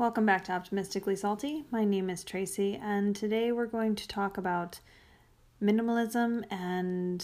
[0.00, 1.64] Welcome back to Optimistically Salty.
[1.70, 4.80] My name is Tracy, and today we're going to talk about
[5.62, 7.22] minimalism and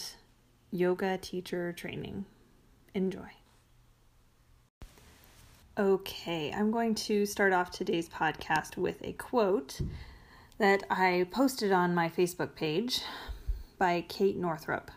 [0.69, 2.25] yoga teacher training.
[2.93, 3.29] Enjoy.
[5.75, 9.81] Okay, I'm going to start off today's podcast with a quote
[10.59, 13.01] that I posted on my Facebook page
[13.79, 14.91] by Kate Northrup.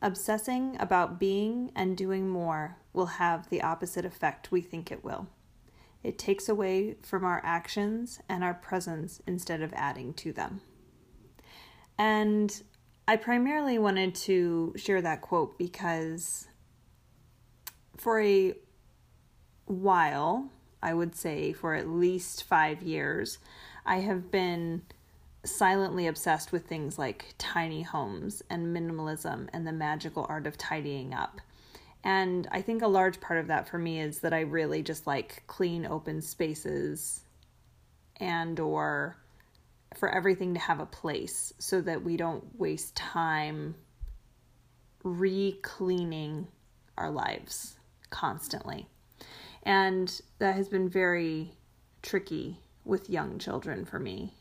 [0.00, 5.26] Obsessing about being and doing more will have the opposite effect we think it will.
[6.06, 10.60] It takes away from our actions and our presence instead of adding to them.
[11.98, 12.62] And
[13.08, 16.46] I primarily wanted to share that quote because
[17.96, 18.54] for a
[19.64, 20.48] while,
[20.80, 23.38] I would say for at least five years,
[23.84, 24.82] I have been
[25.42, 31.12] silently obsessed with things like tiny homes and minimalism and the magical art of tidying
[31.12, 31.40] up.
[32.06, 35.08] And I think a large part of that for me is that I really just
[35.08, 37.22] like clean open spaces
[38.18, 39.16] and or
[39.96, 43.74] for everything to have a place so that we don't waste time
[45.02, 46.46] re-cleaning
[46.96, 47.74] our lives
[48.10, 48.86] constantly.
[49.64, 51.54] And that has been very
[52.02, 54.32] tricky with young children for me.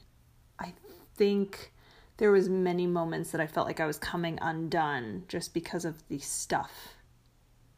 [0.59, 0.73] I
[1.15, 1.73] think
[2.17, 6.07] there was many moments that I felt like I was coming undone just because of
[6.09, 6.94] the stuff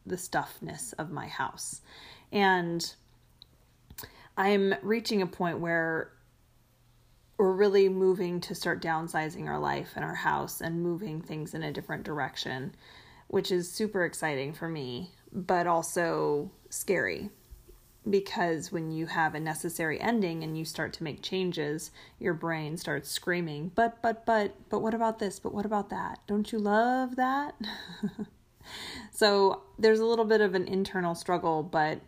[0.07, 1.81] the stuffness of my house.
[2.31, 2.93] And
[4.37, 6.11] I'm reaching a point where
[7.37, 11.63] we're really moving to start downsizing our life and our house and moving things in
[11.63, 12.73] a different direction,
[13.27, 17.29] which is super exciting for me, but also scary
[18.09, 22.77] because when you have a necessary ending and you start to make changes, your brain
[22.77, 25.39] starts screaming, but, but, but, but what about this?
[25.39, 26.19] But what about that?
[26.27, 27.55] Don't you love that?
[29.11, 31.99] so there's a little bit of an internal struggle, but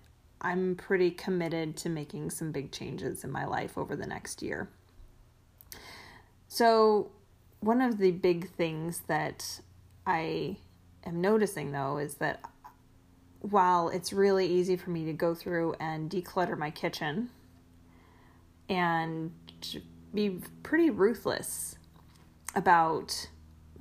[0.41, 4.69] I'm pretty committed to making some big changes in my life over the next year.
[6.47, 7.11] So,
[7.59, 9.59] one of the big things that
[10.05, 10.57] I
[11.03, 12.41] am noticing though is that
[13.41, 17.29] while it's really easy for me to go through and declutter my kitchen
[18.67, 19.31] and
[20.13, 21.75] be pretty ruthless
[22.55, 23.29] about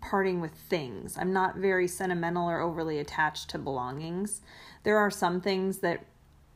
[0.00, 1.16] parting with things.
[1.18, 4.40] I'm not very sentimental or overly attached to belongings.
[4.84, 6.04] There are some things that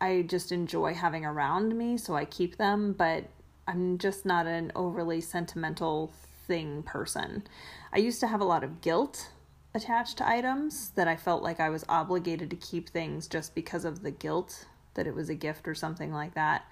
[0.00, 3.24] I just enjoy having around me, so I keep them, but
[3.66, 6.12] I'm just not an overly sentimental
[6.46, 7.44] thing person.
[7.92, 9.30] I used to have a lot of guilt
[9.74, 13.84] attached to items that I felt like I was obligated to keep things just because
[13.84, 16.64] of the guilt that it was a gift or something like that.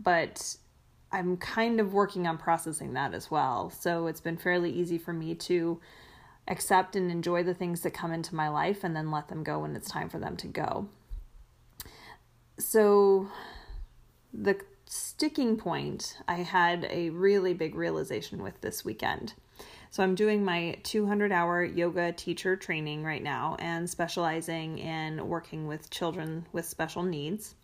[0.00, 0.56] But
[1.12, 3.70] I'm kind of working on processing that as well.
[3.70, 5.80] So it's been fairly easy for me to
[6.48, 9.60] accept and enjoy the things that come into my life and then let them go
[9.60, 10.88] when it's time for them to go.
[12.58, 13.28] So,
[14.32, 19.34] the sticking point I had a really big realization with this weekend.
[19.90, 25.66] So, I'm doing my 200 hour yoga teacher training right now and specializing in working
[25.66, 27.54] with children with special needs.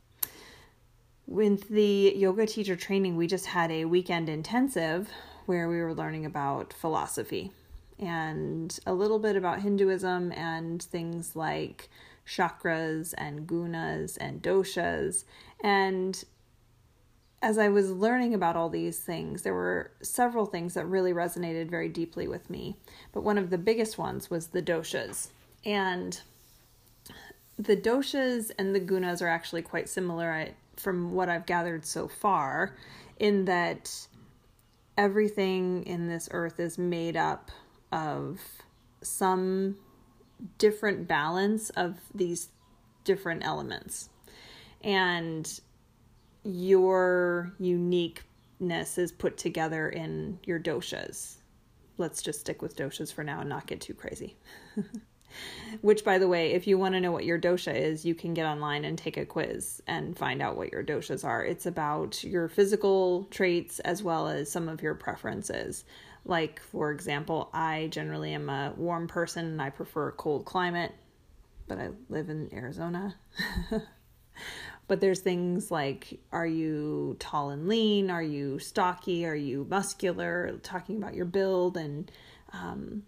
[1.27, 5.11] With the yoga teacher training, we just had a weekend intensive
[5.47, 7.51] where we were learning about philosophy
[7.99, 11.89] and a little bit about Hinduism and things like
[12.27, 15.25] chakras and gunas and doshas.
[15.63, 16.23] And
[17.43, 21.69] as I was learning about all these things, there were several things that really resonated
[21.69, 22.77] very deeply with me.
[23.13, 25.29] But one of the biggest ones was the doshas.
[25.65, 26.21] And
[27.59, 32.77] the doshas and the gunas are actually quite similar from what I've gathered so far,
[33.19, 34.09] in that
[34.97, 37.51] everything in this earth is made up
[37.95, 38.41] of
[39.01, 39.77] some
[40.59, 42.49] different balance of these
[43.05, 44.11] different elements.
[44.83, 45.49] And
[46.43, 51.37] your uniqueness is put together in your doshas.
[51.97, 54.37] Let's just stick with doshas for now and not get too crazy.
[55.81, 58.35] Which, by the way, if you want to know what your dosha is, you can
[58.35, 61.45] get online and take a quiz and find out what your doshas are.
[61.45, 65.85] It's about your physical traits as well as some of your preferences.
[66.27, 70.93] Like, for example, I generally am a warm person and I prefer a cold climate,
[71.69, 73.15] but I live in Arizona.
[74.89, 78.11] but there's things like are you tall and lean?
[78.11, 79.27] Are you stocky?
[79.27, 80.59] Are you muscular?
[80.63, 82.11] Talking about your build and
[82.53, 83.03] um,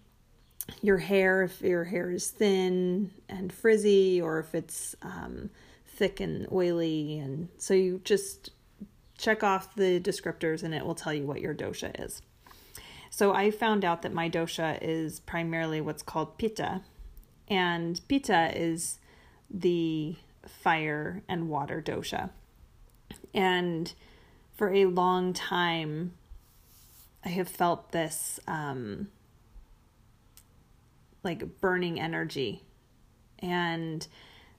[0.83, 5.51] your hair, if your hair is thin and frizzy, or if it's um,
[5.87, 7.19] thick and oily.
[7.19, 8.51] And so you just
[9.19, 12.21] check off the descriptors and it will tell you what your dosha is.
[13.17, 16.83] So I found out that my dosha is primarily what's called pitta,
[17.49, 18.99] and pitta is
[19.49, 20.17] the
[20.47, 22.29] fire and water dosha.
[23.33, 23.91] And
[24.55, 26.13] for a long time,
[27.25, 29.09] I have felt this um,
[31.25, 32.65] like burning energy.
[33.39, 34.07] And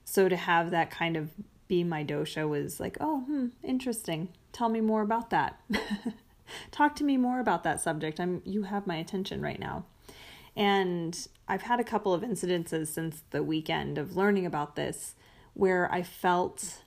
[0.04, 1.30] so to have that kind of
[1.68, 4.30] be my dosha was like, oh, hmm, interesting.
[4.50, 5.60] Tell me more about that.
[6.70, 8.20] Talk to me more about that subject.
[8.20, 9.84] I'm you have my attention right now.
[10.56, 15.14] And I've had a couple of incidences since the weekend of learning about this
[15.54, 16.82] where I felt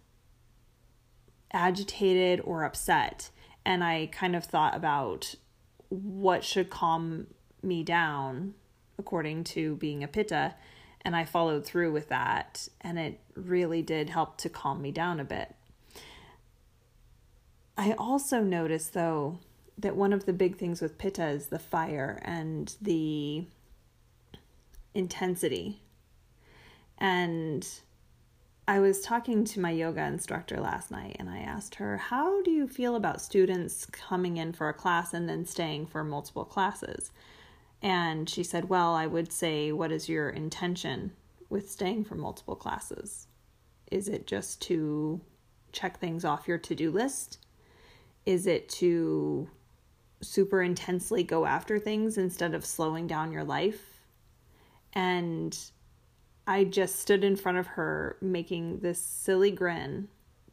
[1.53, 3.29] agitated or upset
[3.65, 5.35] and I kind of thought about
[5.89, 7.27] what should calm
[7.61, 8.53] me down
[8.97, 10.55] according to being a pitta
[11.03, 15.19] and I followed through with that and it really did help to calm me down
[15.19, 15.55] a bit.
[17.77, 19.39] I also noticed though
[19.81, 23.45] that one of the big things with pitta is the fire and the
[24.93, 25.81] intensity.
[26.97, 27.67] And
[28.67, 32.51] I was talking to my yoga instructor last night and I asked her, How do
[32.51, 37.11] you feel about students coming in for a class and then staying for multiple classes?
[37.81, 41.11] And she said, Well, I would say, What is your intention
[41.49, 43.27] with staying for multiple classes?
[43.91, 45.21] Is it just to
[45.71, 47.39] check things off your to do list?
[48.25, 49.49] Is it to
[50.21, 54.01] super intensely go after things instead of slowing down your life?
[54.94, 55.57] And
[56.47, 60.07] I just stood in front of her making this silly grin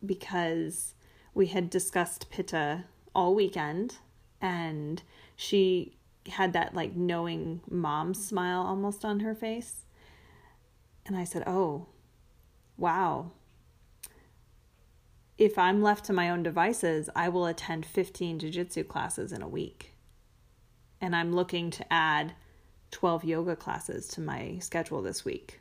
[0.05, 0.95] because
[1.35, 2.85] we had discussed Pitta
[3.15, 3.97] all weekend
[4.41, 5.03] and
[5.35, 5.97] she
[6.29, 9.85] had that like knowing mom smile almost on her face.
[11.07, 11.87] And I said, Oh,
[12.77, 13.33] wow.
[15.39, 19.49] If I'm left to my own devices, I will attend 15 jujitsu classes in a
[19.49, 19.95] week.
[21.01, 22.35] And I'm looking to add
[22.91, 25.61] 12 yoga classes to my schedule this week.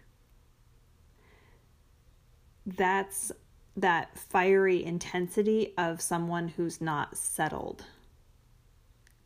[2.66, 3.32] That's
[3.76, 7.86] that fiery intensity of someone who's not settled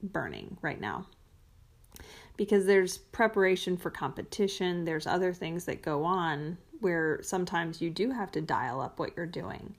[0.03, 1.07] burning right now.
[2.35, 8.11] Because there's preparation for competition, there's other things that go on where sometimes you do
[8.11, 9.75] have to dial up what you're doing.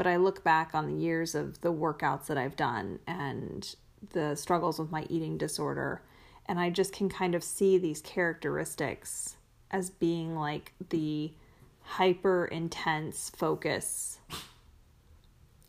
[0.00, 3.74] But I look back on the years of the workouts that I've done and
[4.14, 6.00] the struggles with my eating disorder
[6.46, 9.36] and I just can kind of see these characteristics
[9.70, 11.34] as being like the
[11.82, 14.20] hyper intense focus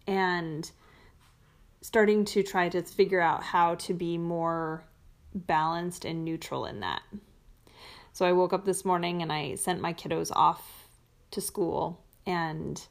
[0.08, 0.72] and
[1.82, 4.86] starting to try to figure out how to be more
[5.36, 7.02] balanced and neutral in that.
[8.14, 10.88] So I woke up this morning and I sent my kiddos off
[11.32, 12.82] to school and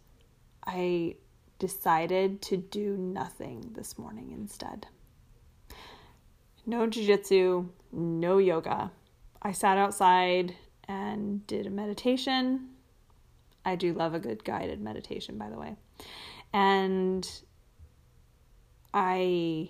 [0.67, 1.17] I
[1.61, 4.89] decided to do nothing this morning instead.
[6.67, 8.91] No jujitsu, no yoga.
[9.41, 10.57] I sat outside
[10.89, 12.71] and did a meditation.
[13.65, 15.77] I do love a good guided meditation, by the way.
[16.53, 17.29] And
[18.93, 19.69] I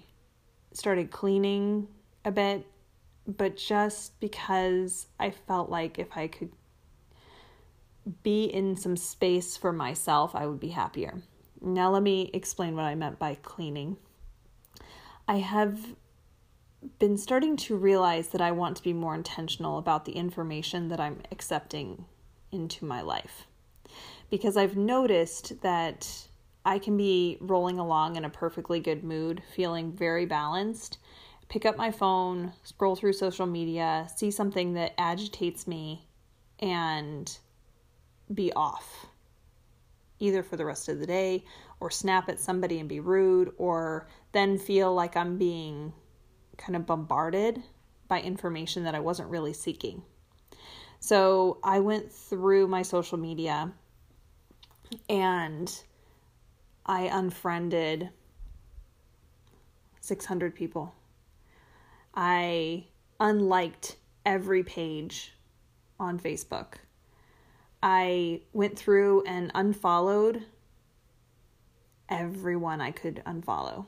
[0.72, 1.88] started cleaning
[2.25, 2.66] a bit,
[3.26, 6.52] but just because I felt like if I could
[8.22, 11.22] be in some space for myself, I would be happier.
[11.60, 13.98] Now, let me explain what I meant by cleaning.
[15.28, 15.94] I have
[16.98, 21.00] been starting to realize that I want to be more intentional about the information that
[21.00, 22.06] I'm accepting
[22.50, 23.46] into my life.
[24.30, 26.28] Because I've noticed that
[26.64, 30.99] I can be rolling along in a perfectly good mood, feeling very balanced,
[31.49, 36.06] pick up my phone, scroll through social media, see something that agitates me,
[36.58, 37.38] and
[38.32, 39.06] be off.
[40.20, 41.44] Either for the rest of the day,
[41.80, 45.92] or snap at somebody and be rude, or then feel like I'm being
[46.56, 47.62] kind of bombarded
[48.06, 50.02] by information that I wasn't really seeking.
[51.00, 53.72] So I went through my social media
[55.08, 55.82] and
[56.84, 58.10] I unfriended
[60.00, 60.94] 600 people.
[62.14, 62.86] I
[63.18, 63.96] unliked
[64.26, 65.32] every page
[65.98, 66.74] on Facebook.
[67.82, 70.44] I went through and unfollowed
[72.08, 73.87] everyone I could unfollow.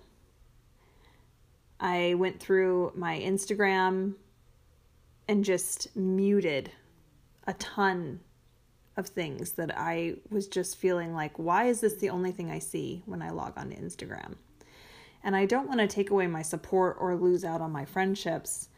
[1.80, 4.14] I went through my Instagram
[5.28, 6.70] and just muted
[7.46, 8.20] a ton
[8.96, 12.58] of things that I was just feeling like, why is this the only thing I
[12.61, 14.37] see when I log on to Instagram?
[15.25, 18.68] And I don't want to take away my support or lose out on my friendships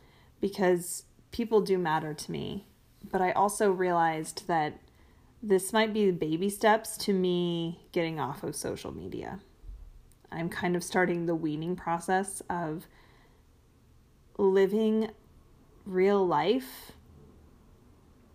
[0.40, 2.66] because people do matter to me.
[3.11, 4.78] But I also realized that
[5.47, 9.41] this might be baby steps to me getting off of social media.
[10.33, 12.87] I'm kind of starting the weaning process of
[14.39, 15.11] living
[15.85, 16.93] real life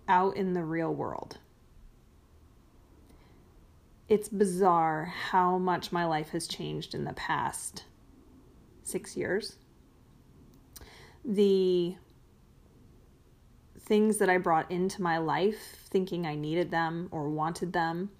[0.07, 1.39] out in the real world.
[4.09, 7.83] it's bizarre how much my life has changed in the past
[8.81, 9.57] six years.
[11.23, 11.95] The
[13.89, 18.11] things that I brought into my life thinking I needed them or wanted them.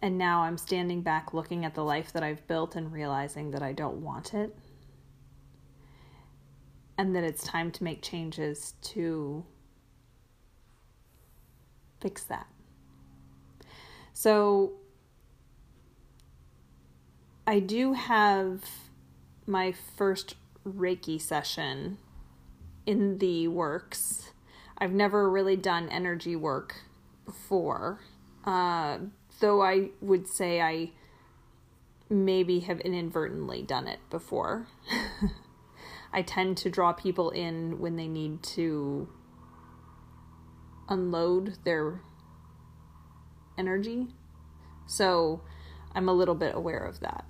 [0.00, 3.62] And now I'm standing back looking at the life that I've built and realizing that
[3.62, 4.56] I don't want it.
[6.96, 9.44] And that it's time to make changes to
[12.00, 12.46] fix that.
[14.12, 14.74] So
[17.44, 18.62] I do have
[19.46, 21.98] my first Reiki session
[22.86, 24.30] in the works.
[24.78, 26.76] I've never really done energy work
[27.24, 28.00] before,
[28.44, 28.98] uh,
[29.40, 30.92] though I would say I
[32.08, 34.68] maybe have inadvertently done it before.
[36.12, 39.08] I tend to draw people in when they need to
[40.88, 42.00] unload their
[43.58, 44.06] energy.
[44.86, 45.42] So
[45.94, 47.24] I'm a little bit aware of that.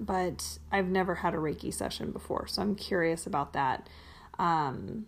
[0.00, 3.88] But I've never had a Reiki session before, so I'm curious about that.
[4.38, 5.06] Um,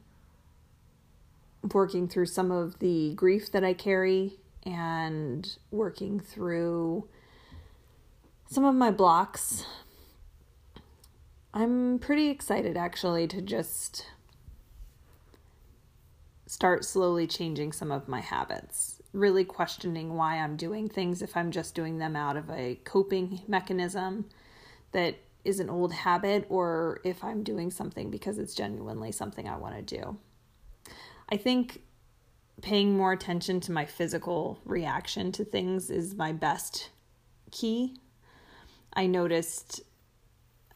[1.73, 7.09] working through some of the grief that I carry and working through
[8.49, 9.65] some of my blocks.
[11.55, 14.07] I'm pretty excited actually to just
[16.47, 21.51] start slowly changing some of my habits, really questioning why I'm doing things if I'm
[21.51, 24.27] just doing them out of a coping mechanism
[24.93, 29.57] that is an old habit or if I'm doing something because it's genuinely something I
[29.57, 30.19] want to do.
[31.29, 31.83] I think
[32.63, 36.91] paying more attention to my physical reaction to things is my best
[37.51, 37.97] key.
[38.93, 39.83] I noticed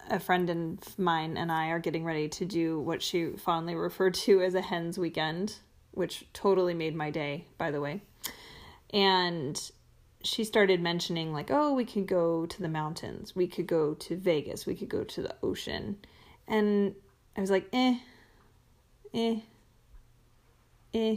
[0.08, 4.14] a friend of mine and I are getting ready to do what she fondly referred
[4.14, 5.56] to as a hen's weekend,
[5.92, 8.02] which totally made my day, by the way.
[8.92, 9.60] And
[10.22, 14.16] she started mentioning, like, oh, we could go to the mountains, we could go to
[14.16, 15.96] Vegas, we could go to the ocean.
[16.46, 16.94] And
[17.36, 17.98] I was like, eh,
[19.14, 19.36] eh,
[20.94, 21.16] eh.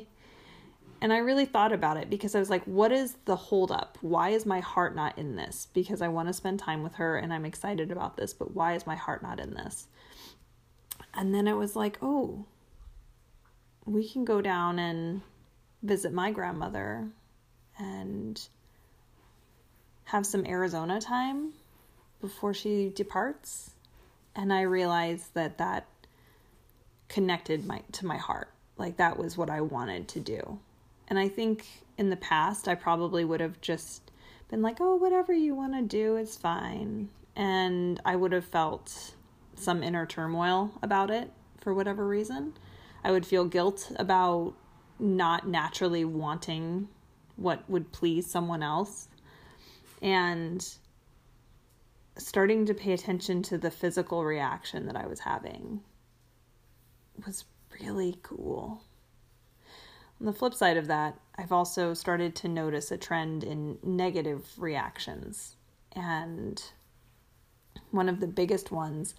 [1.01, 3.97] And I really thought about it because I was like, what is the holdup?
[3.99, 5.67] Why is my heart not in this?
[5.73, 8.73] Because I want to spend time with her and I'm excited about this, but why
[8.73, 9.87] is my heart not in this?
[11.13, 12.45] And then it was like, oh,
[13.85, 15.21] we can go down and
[15.81, 17.09] visit my grandmother
[17.77, 18.41] and
[20.05, 21.51] have some Arizona time
[22.21, 23.71] before she departs.
[24.35, 25.87] And I realized that that
[27.09, 28.52] connected my to my heart.
[28.77, 30.59] Like that was what I wanted to do.
[31.07, 31.65] And I think
[31.97, 34.11] in the past, I probably would have just
[34.49, 37.09] been like, oh, whatever you want to do is fine.
[37.35, 39.15] And I would have felt
[39.55, 42.53] some inner turmoil about it for whatever reason.
[43.03, 44.53] I would feel guilt about
[44.99, 46.87] not naturally wanting
[47.35, 49.07] what would please someone else.
[50.01, 50.65] And
[52.17, 55.81] starting to pay attention to the physical reaction that I was having
[57.25, 57.45] was
[57.79, 58.81] really cool.
[60.19, 64.47] On the flip side of that, I've also started to notice a trend in negative
[64.57, 65.55] reactions.
[65.93, 66.63] And
[67.91, 69.15] one of the biggest ones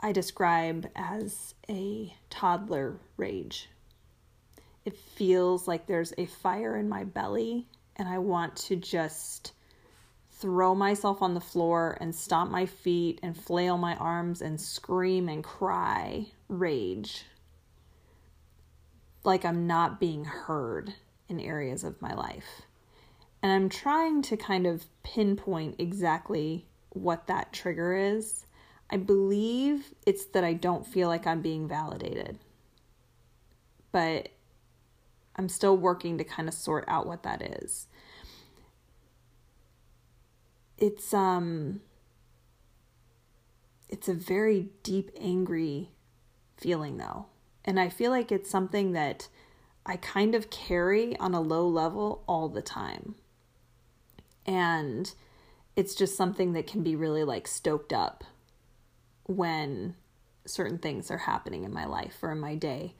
[0.00, 3.68] I describe as a toddler rage.
[4.84, 7.66] It feels like there's a fire in my belly,
[7.96, 9.52] and I want to just
[10.38, 15.28] throw myself on the floor and stomp my feet and flail my arms and scream
[15.28, 17.24] and cry rage
[19.24, 20.94] like I'm not being heard
[21.28, 22.62] in areas of my life.
[23.42, 28.46] And I'm trying to kind of pinpoint exactly what that trigger is.
[28.90, 32.38] I believe it's that I don't feel like I'm being validated.
[33.92, 34.30] But
[35.36, 37.86] I'm still working to kind of sort out what that is.
[40.78, 41.80] It's um
[43.88, 45.90] it's a very deep angry
[46.56, 47.26] feeling though.
[47.64, 49.28] And I feel like it's something that
[49.84, 53.14] I kind of carry on a low level all the time.
[54.46, 55.12] And
[55.76, 58.24] it's just something that can be really like stoked up
[59.24, 59.94] when
[60.46, 62.94] certain things are happening in my life or in my day.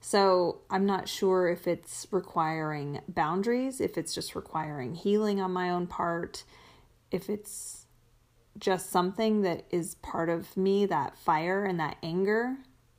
[0.00, 5.70] So I'm not sure if it's requiring boundaries, if it's just requiring healing on my
[5.70, 6.44] own part,
[7.10, 7.86] if it's
[8.58, 12.56] just something that is part of me, that fire and that anger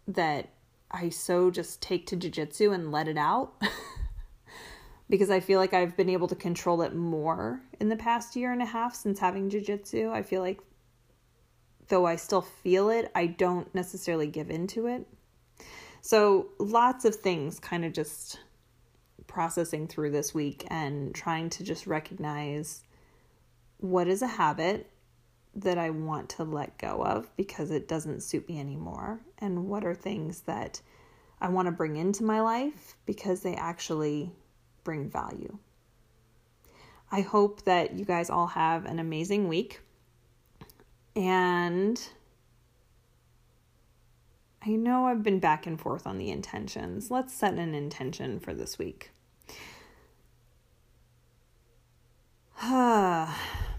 [0.08, 0.50] that
[0.90, 3.54] I so just take to jujitsu and let it out
[5.10, 8.52] because I feel like I've been able to control it more in the past year
[8.52, 10.12] and a half since having jujitsu.
[10.12, 10.60] I feel like
[11.88, 15.06] though I still feel it, I don't necessarily give into it.
[16.02, 18.40] So lots of things kind of just
[19.28, 22.84] processing through this week and trying to just recognize
[23.82, 24.88] what is a habit
[25.56, 29.20] that I want to let go of because it doesn't suit me anymore?
[29.40, 30.82] And what are things that
[31.42, 34.32] I want to bring into my life because they actually
[34.84, 35.58] bring value?
[37.12, 39.82] I hope that you guys all have an amazing week.
[41.16, 42.02] And
[44.66, 47.12] I know I've been back and forth on the intentions.
[47.12, 49.12] Let's set an intention for this week.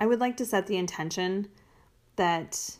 [0.00, 1.48] I would like to set the intention
[2.16, 2.78] that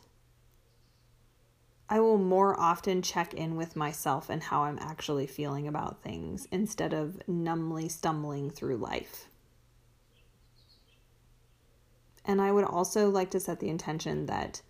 [1.87, 6.47] I will more often check in with myself and how I'm actually feeling about things
[6.51, 9.27] instead of numbly stumbling through life.
[12.25, 14.63] And I would also like to set the intention that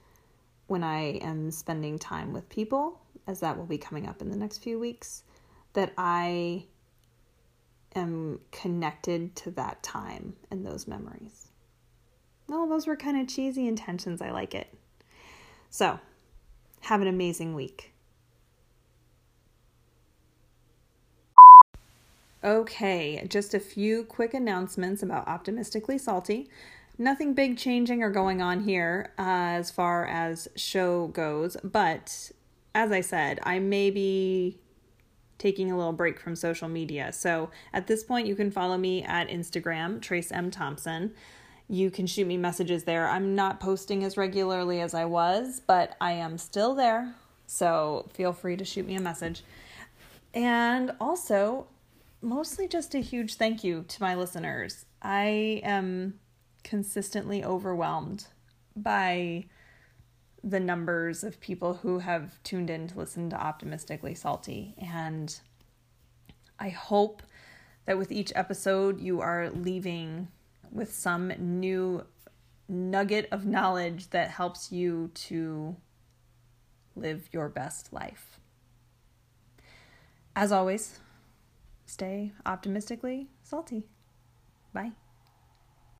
[0.68, 4.38] when I am spending time with people, as that will be coming up in the
[4.38, 5.24] next few weeks,
[5.72, 6.66] that I
[7.96, 11.51] am connected to that time and those memories.
[12.52, 14.22] No, those were kind of cheesy intentions.
[14.22, 14.68] I like it.
[15.70, 16.00] So,
[16.82, 17.94] have an amazing week.
[22.44, 26.50] Okay, just a few quick announcements about Optimistically Salty
[26.98, 29.22] nothing big changing or going on here uh,
[29.58, 32.32] as far as show goes, but
[32.76, 34.60] as I said, I may be
[35.38, 37.12] taking a little break from social media.
[37.12, 40.52] So at this point, you can follow me at Instagram, Trace M.
[40.52, 41.14] Thompson.
[41.72, 43.08] You can shoot me messages there.
[43.08, 47.16] I'm not posting as regularly as I was, but I am still there.
[47.48, 49.42] So feel free to shoot me a message.
[50.34, 51.68] And also,
[52.22, 54.86] mostly just a huge thank you to my listeners.
[55.02, 56.20] I am
[56.66, 58.28] consistently overwhelmed
[58.76, 59.46] by
[60.44, 64.76] the numbers of people who have tuned in to listen to Optimistically Salty.
[64.78, 65.40] And
[66.60, 67.24] I hope
[67.86, 70.28] that with each episode, you are leaving
[70.72, 72.06] with some new
[72.68, 75.76] nugget of knowledge that helps you to
[76.96, 78.40] live your best life.
[80.36, 81.00] As always,
[81.86, 83.84] stay optimistically salty.
[84.74, 84.92] Bye.